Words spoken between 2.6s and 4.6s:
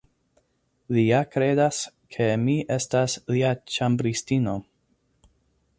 estas lia ĉambristino.